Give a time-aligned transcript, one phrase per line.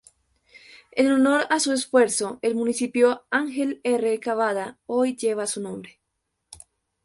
[0.93, 4.19] En honor a su esfuerzo, el Municipio Ángel R.
[4.19, 5.99] Cabada hoy lleva su nombre.